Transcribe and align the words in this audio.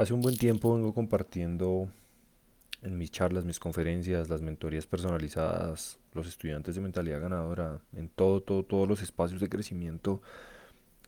Hace 0.00 0.14
un 0.14 0.22
buen 0.22 0.38
tiempo 0.38 0.74
vengo 0.74 0.94
compartiendo 0.94 1.90
en 2.80 2.96
mis 2.96 3.10
charlas, 3.10 3.44
mis 3.44 3.58
conferencias, 3.58 4.30
las 4.30 4.40
mentorías 4.40 4.86
personalizadas, 4.86 5.98
los 6.14 6.26
estudiantes 6.26 6.74
de 6.74 6.80
mentalidad 6.80 7.20
ganadora, 7.20 7.82
en 7.92 8.08
todo, 8.08 8.40
todo, 8.40 8.62
todos 8.62 8.88
los 8.88 9.02
espacios 9.02 9.42
de 9.42 9.50
crecimiento 9.50 10.22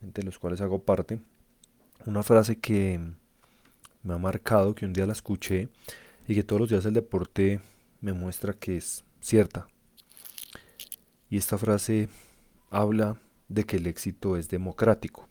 entre 0.02 0.22
los 0.24 0.38
cuales 0.38 0.60
hago 0.60 0.82
parte, 0.82 1.22
una 2.04 2.22
frase 2.22 2.60
que 2.60 3.00
me 4.02 4.12
ha 4.12 4.18
marcado, 4.18 4.74
que 4.74 4.84
un 4.84 4.92
día 4.92 5.06
la 5.06 5.14
escuché 5.14 5.70
y 6.28 6.34
que 6.34 6.44
todos 6.44 6.60
los 6.60 6.68
días 6.68 6.84
el 6.84 6.92
deporte 6.92 7.62
me 8.02 8.12
muestra 8.12 8.52
que 8.52 8.76
es 8.76 9.06
cierta. 9.22 9.68
Y 11.30 11.38
esta 11.38 11.56
frase 11.56 12.10
habla 12.68 13.18
de 13.48 13.64
que 13.64 13.78
el 13.78 13.86
éxito 13.86 14.36
es 14.36 14.50
democrático. 14.50 15.30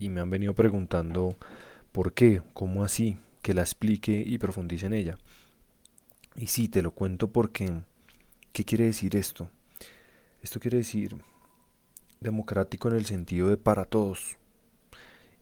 Y 0.00 0.08
me 0.08 0.20
han 0.20 0.30
venido 0.30 0.52
preguntando 0.52 1.36
por 1.92 2.14
qué, 2.14 2.42
cómo 2.54 2.84
así, 2.84 3.18
que 3.42 3.54
la 3.54 3.62
explique 3.62 4.22
y 4.26 4.38
profundice 4.38 4.86
en 4.86 4.94
ella. 4.94 5.18
Y 6.34 6.46
sí, 6.46 6.68
te 6.68 6.82
lo 6.82 6.92
cuento 6.92 7.30
porque, 7.30 7.82
¿qué 8.52 8.64
quiere 8.64 8.84
decir 8.84 9.16
esto? 9.16 9.50
Esto 10.42 10.58
quiere 10.58 10.78
decir 10.78 11.16
democrático 12.20 12.88
en 12.88 12.96
el 12.96 13.04
sentido 13.04 13.48
de 13.48 13.56
para 13.56 13.84
todos. 13.84 14.36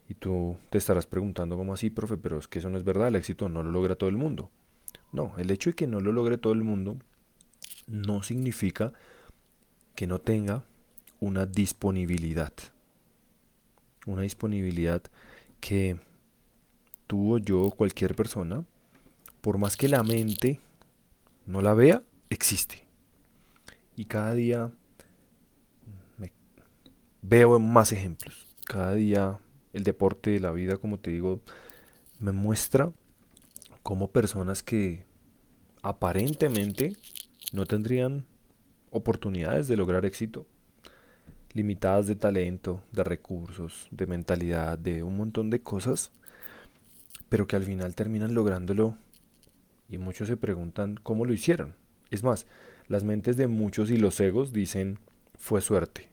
Y 0.08 0.14
tú 0.14 0.58
te 0.70 0.78
estarás 0.78 1.06
preguntando 1.06 1.56
cómo 1.56 1.74
así, 1.74 1.88
profe, 1.88 2.16
pero 2.16 2.38
es 2.38 2.48
que 2.48 2.58
eso 2.58 2.68
no 2.68 2.78
es 2.78 2.84
verdad, 2.84 3.08
el 3.08 3.16
éxito 3.16 3.48
no 3.48 3.62
lo 3.62 3.70
logra 3.70 3.94
todo 3.94 4.10
el 4.10 4.16
mundo. 4.16 4.50
No, 5.12 5.34
el 5.38 5.50
hecho 5.50 5.70
de 5.70 5.76
que 5.76 5.86
no 5.86 6.00
lo 6.00 6.12
logre 6.12 6.38
todo 6.38 6.52
el 6.52 6.64
mundo 6.64 6.96
no 7.86 8.22
significa 8.22 8.92
que 9.94 10.06
no 10.06 10.18
tenga 10.18 10.64
una 11.20 11.46
disponibilidad. 11.46 12.52
Una 14.06 14.22
disponibilidad 14.22 15.02
que 15.60 16.00
tú 17.10 17.40
yo, 17.40 17.72
cualquier 17.72 18.14
persona, 18.14 18.64
por 19.40 19.58
más 19.58 19.76
que 19.76 19.88
la 19.88 20.04
mente 20.04 20.60
no 21.44 21.60
la 21.60 21.74
vea, 21.74 22.04
existe. 22.28 22.86
Y 23.96 24.04
cada 24.04 24.32
día 24.34 24.70
veo 27.20 27.58
más 27.58 27.90
ejemplos. 27.90 28.46
Cada 28.64 28.94
día 28.94 29.40
el 29.72 29.82
deporte, 29.82 30.38
la 30.38 30.52
vida, 30.52 30.76
como 30.76 31.00
te 31.00 31.10
digo, 31.10 31.40
me 32.20 32.30
muestra 32.30 32.92
cómo 33.82 34.12
personas 34.12 34.62
que 34.62 35.04
aparentemente 35.82 36.96
no 37.52 37.66
tendrían 37.66 38.24
oportunidades 38.92 39.66
de 39.66 39.76
lograr 39.76 40.06
éxito, 40.06 40.46
limitadas 41.54 42.06
de 42.06 42.14
talento, 42.14 42.84
de 42.92 43.02
recursos, 43.02 43.88
de 43.90 44.06
mentalidad, 44.06 44.78
de 44.78 45.02
un 45.02 45.16
montón 45.16 45.50
de 45.50 45.60
cosas, 45.60 46.12
pero 47.30 47.46
que 47.46 47.56
al 47.56 47.62
final 47.62 47.94
terminan 47.94 48.34
lográndolo 48.34 48.98
y 49.88 49.96
muchos 49.96 50.28
se 50.28 50.36
preguntan 50.36 51.00
cómo 51.02 51.24
lo 51.24 51.32
hicieron. 51.32 51.74
Es 52.10 52.22
más, 52.22 52.44
las 52.88 53.04
mentes 53.04 53.38
de 53.38 53.46
muchos 53.46 53.90
y 53.90 53.96
los 53.96 54.20
egos 54.20 54.52
dicen 54.52 54.98
fue 55.38 55.62
suerte. 55.62 56.10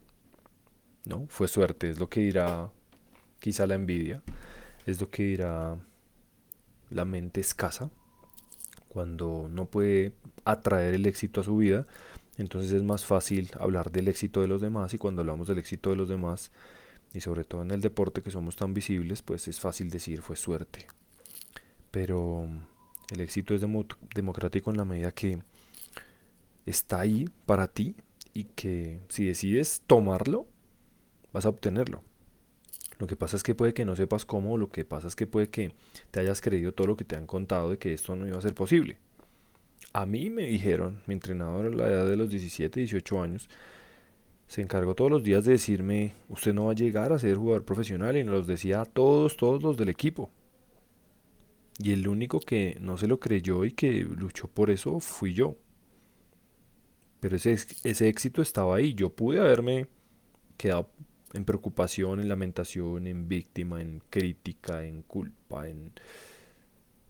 ¿No? 1.04 1.26
Fue 1.28 1.50
suerte, 1.50 1.90
es 1.90 2.00
lo 2.00 2.10
que 2.10 2.22
dirá 2.22 2.70
quizá 3.40 3.66
la 3.66 3.76
envidia, 3.76 4.22
es 4.86 5.02
lo 5.02 5.10
que 5.10 5.24
dirá 5.24 5.78
la 6.90 7.06
mente 7.06 7.42
escasa 7.42 7.90
cuando 8.90 9.48
no 9.50 9.66
puede 9.66 10.14
atraer 10.46 10.94
el 10.96 11.06
éxito 11.06 11.42
a 11.42 11.44
su 11.44 11.58
vida, 11.58 11.86
entonces 12.38 12.72
es 12.72 12.84
más 12.84 13.06
fácil 13.06 13.52
hablar 13.60 13.92
del 13.92 14.08
éxito 14.08 14.42
de 14.42 14.48
los 14.48 14.62
demás 14.62 14.94
y 14.94 14.98
cuando 14.98 15.22
hablamos 15.22 15.48
del 15.48 15.60
éxito 15.60 15.90
de 15.92 15.96
los 15.98 16.10
demás 16.10 16.52
y 17.14 17.22
sobre 17.22 17.44
todo 17.44 17.62
en 17.62 17.72
el 17.72 17.82
deporte 17.82 18.22
que 18.22 18.32
somos 18.32 18.56
tan 18.56 18.74
visibles, 18.74 19.22
pues 19.22 19.48
es 19.48 19.60
fácil 19.60 19.90
decir 19.90 20.22
fue 20.22 20.36
suerte. 20.36 20.88
Pero 21.92 22.48
el 23.12 23.22
éxito 23.22 23.56
es 23.56 23.62
democrático 23.62 24.72
en 24.72 24.78
la 24.78 24.86
medida 24.86 25.12
que 25.12 25.40
está 26.66 27.00
ahí 27.00 27.30
para 27.46 27.68
ti 27.68 27.96
y 28.34 28.46
que 28.46 29.00
si 29.10 29.26
decides 29.26 29.82
tomarlo, 29.88 30.48
vas 31.34 31.46
a 31.46 31.50
obtenerlo. 31.50 32.04
Lo 33.00 33.08
que 33.08 33.16
pasa 33.16 33.38
es 33.38 33.44
que 33.44 33.56
puede 33.56 33.74
que 33.74 33.86
no 33.86 33.96
sepas 33.96 34.26
cómo, 34.26 34.58
lo 34.58 34.70
que 34.70 34.84
pasa 34.84 35.08
es 35.08 35.16
que 35.16 35.28
puede 35.28 35.50
que 35.50 35.74
te 36.12 36.20
hayas 36.20 36.42
creído 36.42 36.74
todo 36.74 36.88
lo 36.88 36.98
que 36.98 37.06
te 37.06 37.16
han 37.16 37.28
contado 37.28 37.70
de 37.70 37.78
que 37.78 37.94
esto 37.94 38.16
no 38.16 38.28
iba 38.28 38.38
a 38.38 38.42
ser 38.42 38.54
posible. 38.54 38.98
A 39.94 40.06
mí 40.06 40.30
me 40.30 40.44
dijeron, 40.44 41.02
mi 41.06 41.14
entrenador 41.14 41.68
a 41.68 41.70
la 41.70 41.88
edad 41.88 42.08
de 42.08 42.16
los 42.16 42.30
17, 42.30 42.80
18 42.80 43.22
años, 43.22 43.50
se 44.48 44.62
encargó 44.62 44.96
todos 44.96 45.12
los 45.12 45.24
días 45.24 45.46
de 45.46 45.54
decirme, 45.54 46.16
usted 46.30 46.54
no 46.54 46.66
va 46.66 46.72
a 46.72 46.76
llegar 46.76 47.14
a 47.14 47.20
ser 47.20 47.36
jugador 47.36 47.66
profesional 47.66 48.18
y 48.18 48.24
nos 48.24 48.34
los 48.34 48.48
decía 48.48 48.82
a 48.82 48.86
todos, 48.86 49.38
todos 49.38 49.62
los 49.62 49.78
del 49.78 49.90
equipo. 49.90 50.32
Y 51.80 51.94
el 51.94 52.08
único 52.08 52.40
que 52.40 52.78
no 52.82 52.98
se 52.98 53.08
lo 53.08 53.20
creyó 53.20 53.64
y 53.66 53.72
que 53.72 53.92
luchó 54.04 54.48
por 54.48 54.72
eso 54.72 55.00
fui 55.00 55.34
yo. 55.34 55.56
Pero 57.20 57.36
ese, 57.36 57.54
ese 57.84 58.08
éxito 58.08 58.42
estaba 58.42 58.78
ahí. 58.78 58.94
Yo 58.94 59.10
pude 59.12 59.40
haberme 59.40 59.88
quedado 60.58 60.90
en 61.34 61.46
preocupación, 61.46 62.20
en 62.20 62.30
lamentación, 62.30 63.06
en 63.08 63.28
víctima, 63.28 63.82
en 63.82 64.02
crítica, 64.10 64.84
en 64.86 65.04
culpa, 65.04 65.68
en, 65.68 65.92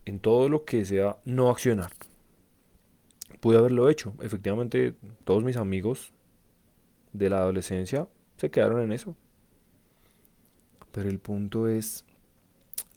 en 0.04 0.20
todo 0.20 0.48
lo 0.48 0.64
que 0.64 0.84
sea 0.84 1.16
no 1.24 1.50
accionar. 1.50 1.92
Pude 3.40 3.58
haberlo 3.58 3.88
hecho. 3.88 4.14
Efectivamente, 4.20 4.94
todos 5.24 5.44
mis 5.44 5.56
amigos 5.56 6.12
de 7.12 7.30
la 7.30 7.38
adolescencia 7.38 8.08
se 8.36 8.50
quedaron 8.50 8.82
en 8.82 8.92
eso. 8.92 9.16
Pero 10.92 11.08
el 11.08 11.18
punto 11.20 11.68
es, 11.68 12.04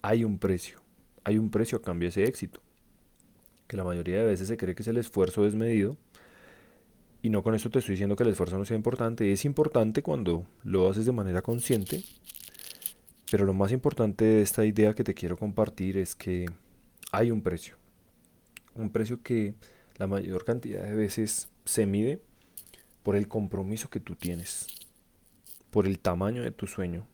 hay 0.02 0.24
un 0.24 0.40
precio 0.40 0.81
hay 1.24 1.38
un 1.38 1.50
precio 1.50 1.78
a 1.78 1.82
cambio 1.82 2.08
de 2.08 2.10
ese 2.10 2.26
éxito. 2.26 2.62
Que 3.68 3.78
la 3.78 3.84
mayoría 3.84 4.18
de 4.20 4.26
veces 4.26 4.48
se 4.48 4.58
cree 4.58 4.76
que 4.76 4.82
es 4.82 4.88
el 4.88 4.98
esfuerzo 4.98 5.44
desmedido. 5.44 5.98
Y 7.22 7.30
no 7.30 7.44
con 7.44 7.54
esto 7.54 7.70
te 7.70 7.80
estoy 7.80 7.94
diciendo 7.94 8.16
que 8.16 8.24
el 8.24 8.30
esfuerzo 8.30 8.58
no 8.58 8.66
sea 8.66 8.76
importante. 8.76 9.32
Es 9.32 9.46
importante 9.46 10.02
cuando 10.02 10.46
lo 10.64 10.90
haces 10.90 11.06
de 11.06 11.12
manera 11.12 11.42
consciente. 11.42 12.04
Pero 13.30 13.46
lo 13.46 13.54
más 13.54 13.72
importante 13.72 14.26
de 14.26 14.42
esta 14.42 14.66
idea 14.66 14.94
que 14.94 15.04
te 15.04 15.14
quiero 15.14 15.38
compartir 15.38 15.98
es 15.98 16.16
que 16.16 16.48
hay 17.12 17.32
un 17.32 17.42
precio. 17.42 17.78
Un 18.76 18.90
precio 18.90 19.22
que 19.22 19.54
la 19.98 20.08
mayor 20.08 20.44
cantidad 20.44 20.84
de 20.84 20.96
veces 20.96 21.50
se 21.64 21.86
mide 21.86 22.22
por 23.04 23.16
el 23.16 23.28
compromiso 23.28 23.90
que 23.90 24.00
tú 24.00 24.16
tienes, 24.16 24.68
por 25.70 25.88
el 25.88 26.00
tamaño 26.00 26.44
de 26.44 26.52
tu 26.52 26.68
sueño 26.68 27.08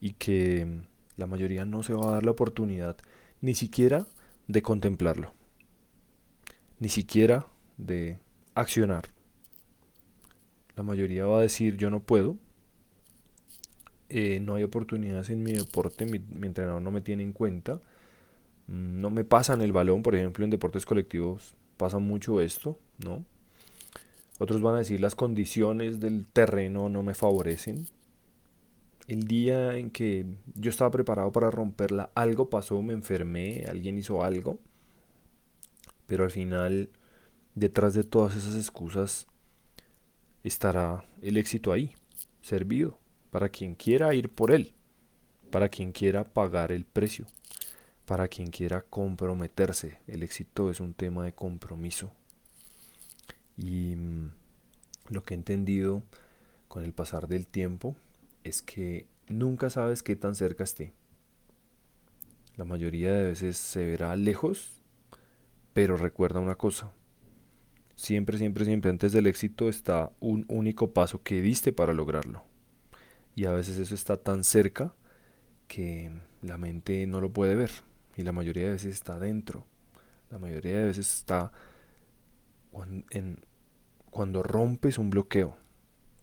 y 0.00 0.12
que 0.14 0.82
la 1.16 1.26
mayoría 1.26 1.64
no 1.64 1.82
se 1.82 1.94
va 1.94 2.08
a 2.08 2.12
dar 2.12 2.24
la 2.24 2.30
oportunidad 2.32 2.96
ni 3.40 3.54
siquiera 3.54 4.06
de 4.48 4.62
contemplarlo, 4.62 5.32
ni 6.78 6.88
siquiera 6.88 7.46
de 7.76 8.18
accionar. 8.54 9.08
La 10.76 10.82
mayoría 10.82 11.26
va 11.26 11.38
a 11.38 11.42
decir 11.42 11.76
yo 11.76 11.90
no 11.90 12.00
puedo, 12.00 12.36
eh, 14.08 14.40
no 14.40 14.54
hay 14.54 14.62
oportunidades 14.62 15.30
en 15.30 15.42
mi 15.42 15.52
deporte, 15.52 16.06
mi, 16.06 16.18
mi, 16.18 16.46
entrenador 16.46 16.82
no 16.82 16.90
me 16.90 17.00
tiene 17.00 17.22
en 17.22 17.32
cuenta, 17.32 17.80
mm, 18.68 19.00
no 19.00 19.10
me 19.10 19.24
pasan 19.24 19.62
el 19.62 19.72
balón, 19.72 20.02
por 20.02 20.14
ejemplo 20.14 20.44
en 20.44 20.50
deportes 20.50 20.86
colectivos 20.86 21.54
pasa 21.76 21.98
mucho 21.98 22.40
esto, 22.40 22.78
¿no? 23.04 23.24
Otros 24.38 24.60
van 24.60 24.74
a 24.74 24.78
decir 24.78 25.00
las 25.00 25.14
condiciones 25.14 25.98
del 26.00 26.26
terreno 26.26 26.88
no 26.88 27.02
me 27.02 27.14
favorecen, 27.14 27.88
el 29.06 29.24
día 29.24 29.76
en 29.76 29.90
que 29.90 30.26
yo 30.54 30.70
estaba 30.70 30.90
preparado 30.90 31.30
para 31.32 31.50
romperla, 31.50 32.10
algo 32.14 32.50
pasó, 32.50 32.82
me 32.82 32.92
enfermé, 32.92 33.64
alguien 33.68 33.98
hizo 33.98 34.22
algo. 34.22 34.58
Pero 36.06 36.24
al 36.24 36.30
final, 36.30 36.90
detrás 37.54 37.94
de 37.94 38.04
todas 38.04 38.36
esas 38.36 38.56
excusas, 38.56 39.26
estará 40.42 41.04
el 41.22 41.36
éxito 41.36 41.72
ahí, 41.72 41.94
servido, 42.42 42.98
para 43.30 43.48
quien 43.48 43.74
quiera 43.74 44.14
ir 44.14 44.28
por 44.28 44.50
él, 44.50 44.74
para 45.50 45.68
quien 45.68 45.92
quiera 45.92 46.24
pagar 46.24 46.72
el 46.72 46.84
precio, 46.84 47.26
para 48.06 48.28
quien 48.28 48.50
quiera 48.50 48.82
comprometerse. 48.82 49.98
El 50.06 50.22
éxito 50.22 50.70
es 50.70 50.80
un 50.80 50.94
tema 50.94 51.24
de 51.24 51.32
compromiso. 51.32 52.12
Y 53.56 53.94
mm, 53.96 54.30
lo 55.10 55.22
que 55.22 55.34
he 55.34 55.36
entendido 55.36 56.02
con 56.68 56.84
el 56.84 56.92
pasar 56.92 57.28
del 57.28 57.46
tiempo 57.46 57.96
es 58.46 58.62
que 58.62 59.06
nunca 59.28 59.70
sabes 59.70 60.02
qué 60.02 60.14
tan 60.14 60.34
cerca 60.34 60.64
esté. 60.64 60.94
La 62.56 62.64
mayoría 62.64 63.12
de 63.12 63.24
veces 63.24 63.56
se 63.58 63.84
verá 63.84 64.14
lejos, 64.16 64.80
pero 65.72 65.96
recuerda 65.96 66.40
una 66.40 66.54
cosa. 66.54 66.92
Siempre, 67.96 68.38
siempre, 68.38 68.64
siempre 68.64 68.90
antes 68.90 69.12
del 69.12 69.26
éxito 69.26 69.68
está 69.68 70.12
un 70.20 70.44
único 70.48 70.92
paso 70.92 71.22
que 71.22 71.42
diste 71.42 71.72
para 71.72 71.92
lograrlo. 71.92 72.44
Y 73.34 73.46
a 73.46 73.50
veces 73.50 73.78
eso 73.78 73.94
está 73.94 74.16
tan 74.16 74.44
cerca 74.44 74.94
que 75.66 76.10
la 76.40 76.56
mente 76.56 77.06
no 77.06 77.20
lo 77.20 77.32
puede 77.32 77.56
ver. 77.56 77.70
Y 78.16 78.22
la 78.22 78.32
mayoría 78.32 78.64
de 78.64 78.72
veces 78.72 78.94
está 78.94 79.18
dentro. 79.18 79.66
La 80.30 80.38
mayoría 80.38 80.78
de 80.78 80.84
veces 80.86 81.12
está 81.12 81.52
cuando 84.10 84.42
rompes 84.42 84.98
un 84.98 85.10
bloqueo. 85.10 85.56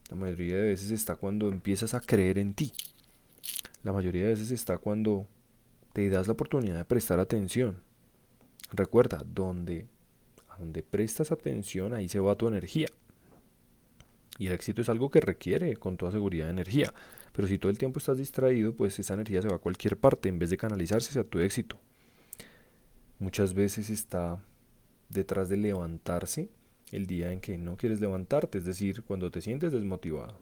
La 0.09 0.15
mayoría 0.15 0.57
de 0.57 0.63
veces 0.63 0.91
está 0.91 1.15
cuando 1.15 1.49
empiezas 1.49 1.93
a 1.93 1.99
creer 1.99 2.37
en 2.37 2.53
ti. 2.53 2.73
La 3.83 3.93
mayoría 3.93 4.23
de 4.23 4.29
veces 4.29 4.51
está 4.51 4.77
cuando 4.77 5.27
te 5.93 6.09
das 6.09 6.27
la 6.27 6.33
oportunidad 6.33 6.77
de 6.77 6.85
prestar 6.85 7.19
atención. 7.19 7.81
Recuerda, 8.71 9.23
donde, 9.25 9.87
donde 10.57 10.83
prestas 10.83 11.31
atención, 11.31 11.93
ahí 11.93 12.09
se 12.09 12.19
va 12.19 12.35
tu 12.35 12.47
energía. 12.47 12.87
Y 14.39 14.47
el 14.47 14.53
éxito 14.53 14.81
es 14.81 14.89
algo 14.89 15.11
que 15.11 15.21
requiere 15.21 15.75
con 15.77 15.97
toda 15.97 16.11
seguridad 16.11 16.49
energía. 16.49 16.93
Pero 17.33 17.47
si 17.47 17.57
todo 17.57 17.69
el 17.69 17.77
tiempo 17.77 17.99
estás 17.99 18.17
distraído, 18.17 18.73
pues 18.73 18.97
esa 18.99 19.13
energía 19.13 19.41
se 19.41 19.47
va 19.47 19.55
a 19.55 19.59
cualquier 19.59 19.97
parte 19.97 20.29
en 20.29 20.39
vez 20.39 20.49
de 20.49 20.57
canalizarse 20.57 21.09
hacia 21.09 21.23
tu 21.23 21.39
éxito. 21.39 21.79
Muchas 23.19 23.53
veces 23.53 23.89
está 23.89 24.43
detrás 25.09 25.49
de 25.49 25.57
levantarse 25.57 26.49
el 26.93 27.07
día 27.07 27.31
en 27.31 27.41
que 27.41 27.57
no 27.57 27.75
quieres 27.75 27.99
levantarte, 27.99 28.59
es 28.59 28.65
decir, 28.65 29.03
cuando 29.03 29.31
te 29.31 29.41
sientes 29.41 29.71
desmotivado. 29.71 30.39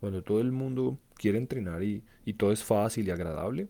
Cuando 0.00 0.22
todo 0.22 0.40
el 0.40 0.50
mundo 0.50 0.98
quiere 1.14 1.38
entrenar 1.38 1.82
y, 1.84 2.02
todo 2.36 2.50
es 2.50 2.64
fácil 2.64 3.06
y 3.06 3.12
agradable, 3.12 3.68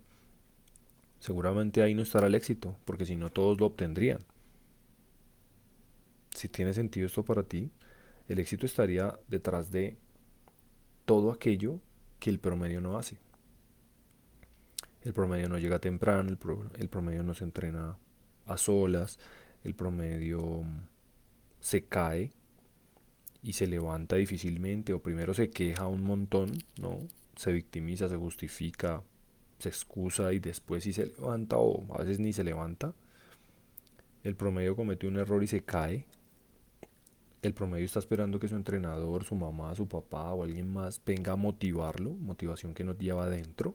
seguramente 1.20 1.82
ahí 1.82 1.94
no 1.94 2.02
estará 2.02 2.28
el 2.28 2.34
éxito, 2.34 2.76
porque 2.86 3.04
si 3.04 3.14
no 3.14 3.30
todos 3.30 3.60
lo 3.60 3.66
obtendrían. 3.66 4.24
Si 6.34 6.48
tiene 6.48 6.72
sentido 6.72 7.06
esto 7.06 7.22
para 7.22 7.42
ti, 7.42 7.70
el 8.28 8.38
éxito 8.38 8.64
estaría 8.64 9.18
detrás 9.28 9.70
de 9.70 9.98
todo 11.04 11.30
aquello 11.30 11.80
que 12.18 12.30
el 12.30 12.38
promedio 12.38 12.80
no 12.80 12.96
hace. 12.96 13.18
El 15.02 15.12
promedio 15.12 15.48
no 15.50 15.58
llega 15.58 15.78
temprano, 15.78 16.30
el, 16.30 16.88
promedio 16.88 17.22
no 17.22 17.34
se 17.34 17.44
entrena 17.44 17.98
a 18.46 18.56
solas, 18.56 19.18
el 19.62 19.74
promedio 19.74 20.64
se 21.66 21.84
cae 21.84 22.32
y 23.42 23.54
se 23.54 23.66
levanta 23.66 24.16
difícilmente 24.16 24.92
o 24.92 25.02
primero 25.02 25.34
se 25.34 25.50
queja 25.50 25.88
un 25.88 26.04
montón, 26.04 26.52
¿no? 26.80 27.00
Se 27.34 27.52
victimiza, 27.52 28.08
se 28.08 28.16
justifica, 28.16 29.02
se 29.58 29.68
excusa 29.68 30.32
y 30.32 30.38
después 30.38 30.84
si 30.84 30.92
se 30.92 31.06
levanta 31.06 31.56
o 31.58 31.84
a 31.92 31.98
veces 31.98 32.20
ni 32.20 32.32
se 32.32 32.44
levanta. 32.44 32.94
El 34.22 34.36
promedio 34.36 34.76
comete 34.76 35.08
un 35.08 35.16
error 35.16 35.42
y 35.42 35.48
se 35.48 35.64
cae 35.64 36.06
el 37.42 37.54
promedio 37.54 37.84
está 37.84 37.98
esperando 37.98 38.38
que 38.38 38.48
su 38.48 38.56
entrenador, 38.56 39.24
su 39.24 39.34
mamá, 39.34 39.74
su 39.74 39.86
papá 39.86 40.32
o 40.32 40.42
alguien 40.42 40.72
más 40.72 41.00
venga 41.04 41.32
a 41.32 41.36
motivarlo, 41.36 42.10
motivación 42.14 42.74
que 42.74 42.84
nos 42.84 42.98
lleva 42.98 43.24
adentro. 43.24 43.74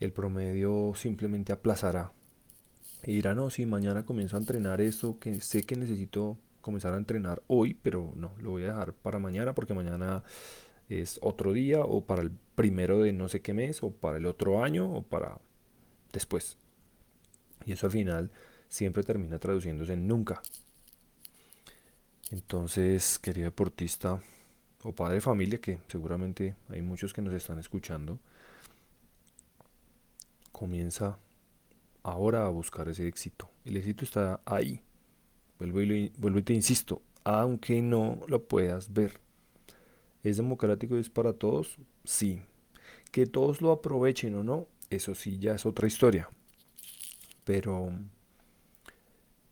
El 0.00 0.12
promedio 0.12 0.92
simplemente 0.94 1.52
aplazará 1.52 2.12
y 3.04 3.14
dirá, 3.14 3.34
no, 3.34 3.50
si 3.50 3.66
mañana 3.66 4.04
comienzo 4.04 4.36
a 4.36 4.40
entrenar 4.40 4.80
esto, 4.80 5.18
que 5.18 5.40
sé 5.40 5.64
que 5.64 5.76
necesito 5.76 6.36
comenzar 6.60 6.94
a 6.94 6.96
entrenar 6.96 7.42
hoy, 7.46 7.74
pero 7.74 8.12
no, 8.16 8.32
lo 8.40 8.50
voy 8.50 8.64
a 8.64 8.68
dejar 8.68 8.92
para 8.92 9.18
mañana 9.18 9.54
porque 9.54 9.74
mañana 9.74 10.22
es 10.88 11.18
otro 11.22 11.52
día 11.52 11.80
o 11.80 12.04
para 12.04 12.22
el 12.22 12.30
primero 12.54 13.00
de 13.00 13.12
no 13.12 13.28
sé 13.28 13.40
qué 13.40 13.54
mes 13.54 13.82
o 13.82 13.90
para 13.90 14.18
el 14.18 14.26
otro 14.26 14.62
año 14.62 14.90
o 14.92 15.02
para 15.02 15.38
después. 16.12 16.56
Y 17.64 17.72
eso 17.72 17.86
al 17.86 17.92
final 17.92 18.30
siempre 18.68 19.02
termina 19.02 19.38
traduciéndose 19.38 19.92
en 19.92 20.06
nunca. 20.06 20.42
Entonces, 22.30 23.18
querido 23.18 23.46
deportista 23.46 24.20
o 24.82 24.92
padre 24.92 25.16
de 25.16 25.20
familia, 25.20 25.60
que 25.60 25.78
seguramente 25.88 26.56
hay 26.68 26.82
muchos 26.82 27.12
que 27.12 27.22
nos 27.22 27.34
están 27.34 27.58
escuchando, 27.58 28.18
comienza 30.52 31.18
ahora 32.10 32.46
a 32.46 32.48
buscar 32.50 32.88
ese 32.88 33.06
éxito. 33.06 33.50
El 33.64 33.76
éxito 33.76 34.04
está 34.04 34.40
ahí. 34.44 34.82
Vuelvo 35.58 35.82
y, 35.82 36.12
vuelvo 36.18 36.38
y 36.38 36.42
te 36.42 36.54
insisto, 36.54 37.02
aunque 37.24 37.82
no 37.82 38.20
lo 38.28 38.44
puedas 38.44 38.92
ver. 38.92 39.20
¿Es 40.22 40.36
democrático 40.36 40.96
y 40.96 41.00
es 41.00 41.10
para 41.10 41.32
todos? 41.32 41.76
Sí. 42.04 42.42
Que 43.12 43.26
todos 43.26 43.60
lo 43.60 43.72
aprovechen 43.72 44.34
o 44.34 44.44
no, 44.44 44.66
eso 44.90 45.14
sí 45.14 45.38
ya 45.38 45.54
es 45.54 45.66
otra 45.66 45.86
historia. 45.86 46.28
Pero 47.44 47.90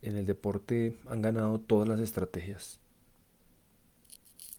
en 0.02 0.16
el 0.16 0.26
deporte 0.26 0.96
han 1.06 1.22
ganado 1.22 1.58
todas 1.58 1.88
las 1.88 2.00
estrategias. 2.00 2.78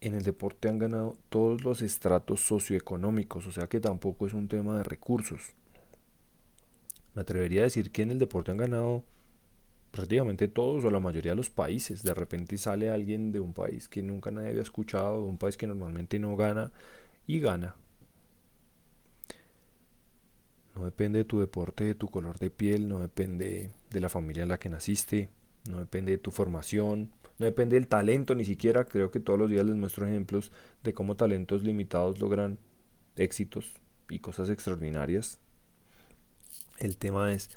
En 0.01 0.13
el 0.13 0.23
deporte 0.23 0.69
han 0.69 0.77
ganado 0.77 1.15
todos 1.29 1.63
los 1.63 1.81
estratos 1.81 2.41
socioeconómicos, 2.41 3.47
o 3.47 3.51
sea 3.51 3.67
que 3.67 3.79
tampoco 3.79 4.27
es 4.27 4.33
un 4.33 4.47
tema 4.47 4.77
de 4.77 4.83
recursos. 4.83 5.53
Me 7.17 7.21
atrevería 7.21 7.61
a 7.61 7.63
decir 7.63 7.89
que 7.89 8.03
en 8.03 8.11
el 8.11 8.19
deporte 8.19 8.51
han 8.51 8.57
ganado 8.57 9.03
prácticamente 9.89 10.47
todos 10.47 10.85
o 10.85 10.91
la 10.91 10.99
mayoría 10.99 11.31
de 11.31 11.35
los 11.35 11.49
países. 11.49 12.03
De 12.03 12.13
repente 12.13 12.59
sale 12.59 12.91
alguien 12.91 13.31
de 13.31 13.39
un 13.39 13.55
país 13.55 13.87
que 13.87 14.03
nunca 14.03 14.29
nadie 14.29 14.49
había 14.49 14.61
escuchado, 14.61 15.23
de 15.23 15.27
un 15.27 15.39
país 15.39 15.57
que 15.57 15.65
normalmente 15.65 16.19
no 16.19 16.35
gana 16.35 16.71
y 17.25 17.39
gana. 17.39 17.75
No 20.75 20.85
depende 20.85 21.17
de 21.17 21.25
tu 21.25 21.39
deporte, 21.39 21.85
de 21.85 21.95
tu 21.95 22.07
color 22.07 22.37
de 22.37 22.51
piel, 22.51 22.87
no 22.87 22.99
depende 22.99 23.71
de 23.89 23.99
la 23.99 24.09
familia 24.09 24.43
en 24.43 24.49
la 24.49 24.59
que 24.59 24.69
naciste, 24.69 25.31
no 25.67 25.79
depende 25.79 26.11
de 26.11 26.17
tu 26.19 26.29
formación, 26.29 27.09
no 27.39 27.47
depende 27.47 27.77
del 27.77 27.87
talento 27.87 28.35
ni 28.35 28.45
siquiera. 28.45 28.85
Creo 28.85 29.09
que 29.09 29.19
todos 29.19 29.39
los 29.39 29.49
días 29.49 29.65
les 29.65 29.75
muestro 29.75 30.05
ejemplos 30.05 30.51
de 30.83 30.93
cómo 30.93 31.15
talentos 31.15 31.63
limitados 31.63 32.19
logran 32.19 32.59
éxitos 33.15 33.73
y 34.07 34.19
cosas 34.19 34.51
extraordinarias. 34.51 35.39
El 36.77 36.97
tema 36.97 37.33
es, 37.33 37.49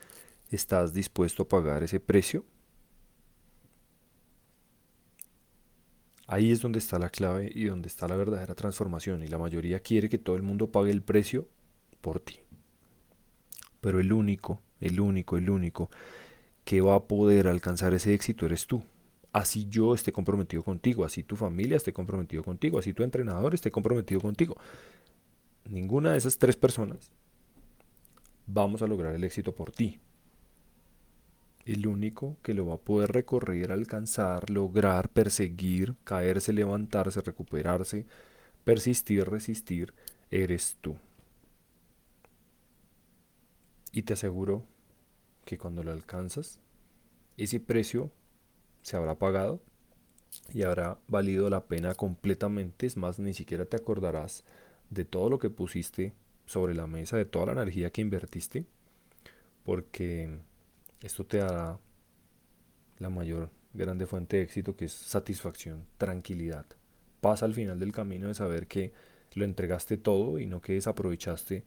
¿estás 0.50 0.94
dispuesto 0.94 1.42
a 1.42 1.48
pagar 1.48 1.82
ese 1.82 2.00
precio? 2.00 2.44
Ahí 6.26 6.52
es 6.52 6.60
donde 6.60 6.78
está 6.78 6.98
la 6.98 7.10
clave 7.10 7.50
y 7.52 7.64
donde 7.64 7.88
está 7.88 8.06
la 8.08 8.16
verdadera 8.16 8.54
transformación. 8.54 9.22
Y 9.22 9.28
la 9.28 9.38
mayoría 9.38 9.80
quiere 9.80 10.08
que 10.08 10.18
todo 10.18 10.36
el 10.36 10.42
mundo 10.42 10.70
pague 10.70 10.90
el 10.90 11.02
precio 11.02 11.48
por 12.00 12.20
ti. 12.20 12.38
Pero 13.80 14.00
el 14.00 14.12
único, 14.12 14.62
el 14.80 15.00
único, 15.00 15.36
el 15.36 15.50
único 15.50 15.90
que 16.64 16.80
va 16.80 16.94
a 16.94 17.04
poder 17.04 17.48
alcanzar 17.48 17.94
ese 17.94 18.14
éxito 18.14 18.46
eres 18.46 18.66
tú. 18.66 18.82
Así 19.32 19.66
yo 19.68 19.94
esté 19.94 20.12
comprometido 20.12 20.62
contigo, 20.62 21.04
así 21.04 21.22
tu 21.22 21.36
familia 21.36 21.76
esté 21.76 21.92
comprometido 21.92 22.42
contigo, 22.42 22.78
así 22.78 22.92
tu 22.92 23.02
entrenador 23.02 23.54
esté 23.54 23.70
comprometido 23.70 24.20
contigo. 24.20 24.56
Ninguna 25.68 26.12
de 26.12 26.18
esas 26.18 26.38
tres 26.38 26.56
personas 26.56 27.10
vamos 28.52 28.82
a 28.82 28.86
lograr 28.86 29.14
el 29.14 29.24
éxito 29.24 29.54
por 29.54 29.72
ti. 29.72 30.00
El 31.64 31.86
único 31.86 32.36
que 32.42 32.54
lo 32.54 32.66
va 32.66 32.74
a 32.74 32.78
poder 32.78 33.12
recorrer, 33.12 33.70
alcanzar, 33.70 34.50
lograr, 34.50 35.08
perseguir, 35.08 35.94
caerse, 36.04 36.52
levantarse, 36.52 37.20
recuperarse, 37.20 38.06
persistir, 38.64 39.28
resistir, 39.28 39.94
eres 40.30 40.78
tú. 40.80 40.96
Y 43.92 44.02
te 44.02 44.14
aseguro 44.14 44.64
que 45.44 45.58
cuando 45.58 45.82
lo 45.82 45.92
alcanzas, 45.92 46.58
ese 47.36 47.60
precio 47.60 48.10
se 48.82 48.96
habrá 48.96 49.16
pagado 49.16 49.60
y 50.52 50.62
habrá 50.62 50.98
valido 51.08 51.50
la 51.50 51.64
pena 51.64 51.94
completamente. 51.94 52.86
Es 52.86 52.96
más, 52.96 53.18
ni 53.18 53.34
siquiera 53.34 53.64
te 53.64 53.76
acordarás 53.76 54.44
de 54.90 55.04
todo 55.04 55.28
lo 55.28 55.38
que 55.38 55.50
pusiste 55.50 56.14
sobre 56.50 56.74
la 56.74 56.88
mesa, 56.88 57.16
de 57.16 57.26
toda 57.26 57.46
la 57.46 57.52
energía 57.52 57.90
que 57.90 58.00
invertiste, 58.00 58.64
porque 59.64 60.36
esto 61.00 61.24
te 61.24 61.38
dará 61.38 61.78
la 62.98 63.08
mayor 63.08 63.50
grande 63.72 64.04
fuente 64.04 64.38
de 64.38 64.42
éxito 64.42 64.74
que 64.74 64.86
es 64.86 64.92
satisfacción, 64.92 65.86
tranquilidad. 65.96 66.66
Pasa 67.20 67.46
al 67.46 67.54
final 67.54 67.78
del 67.78 67.92
camino 67.92 68.26
de 68.26 68.34
saber 68.34 68.66
que 68.66 68.92
lo 69.34 69.44
entregaste 69.44 69.96
todo 69.96 70.40
y 70.40 70.46
no 70.46 70.60
que 70.60 70.72
desaprovechaste 70.72 71.62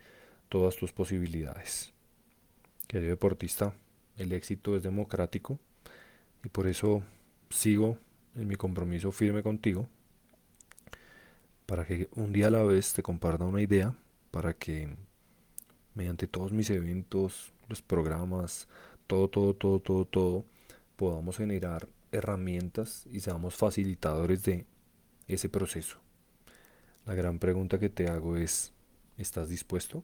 todas 0.50 0.76
tus 0.76 0.92
posibilidades. 0.92 1.94
Querido 2.86 3.12
deportista, 3.12 3.74
el 4.18 4.34
éxito 4.34 4.76
es 4.76 4.84
democrático 4.84 5.60
y 6.44 6.50
por 6.50 6.68
eso 6.68 7.04
sigo 7.50 7.98
en 8.36 8.50
mi 8.50 8.58
compromiso 8.58 9.14
firme 9.14 9.44
contigo 9.44 9.88
para 11.68 11.86
que 11.86 12.10
un 12.16 12.34
día 12.34 12.48
a 12.48 12.52
la 12.52 12.64
vez 12.64 12.92
te 12.92 13.02
comparta 13.02 13.46
una 13.46 13.62
idea 13.62 13.96
para 14.34 14.56
que 14.56 14.90
mediante 15.94 16.26
todos 16.26 16.52
mis 16.52 16.72
eventos, 16.72 17.54
los 17.70 17.84
programas, 17.84 18.68
todo, 19.06 19.30
todo, 19.30 19.54
todo, 19.54 19.80
todo, 19.80 20.06
todo, 20.06 20.46
podamos 20.96 21.38
generar 21.38 21.88
herramientas 22.12 23.06
y 23.12 23.20
seamos 23.20 23.54
facilitadores 23.54 24.42
de 24.42 24.66
ese 25.28 25.50
proceso. 25.50 26.00
La 27.06 27.14
gran 27.14 27.38
pregunta 27.38 27.78
que 27.78 27.90
te 27.90 28.08
hago 28.08 28.36
es, 28.36 28.74
¿estás 29.20 29.50
dispuesto? 29.50 30.04